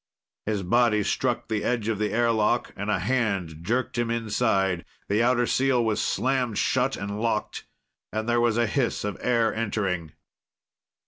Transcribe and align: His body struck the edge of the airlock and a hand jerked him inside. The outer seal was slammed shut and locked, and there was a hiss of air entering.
His 0.47 0.63
body 0.63 1.03
struck 1.03 1.47
the 1.47 1.63
edge 1.63 1.87
of 1.87 1.99
the 1.99 2.11
airlock 2.11 2.73
and 2.75 2.89
a 2.89 2.97
hand 2.97 3.59
jerked 3.61 3.99
him 3.99 4.09
inside. 4.09 4.83
The 5.09 5.21
outer 5.21 5.45
seal 5.45 5.85
was 5.85 6.01
slammed 6.01 6.57
shut 6.57 6.97
and 6.97 7.21
locked, 7.21 7.67
and 8.11 8.27
there 8.27 8.41
was 8.41 8.57
a 8.57 8.65
hiss 8.65 9.03
of 9.03 9.15
air 9.21 9.53
entering. 9.53 10.13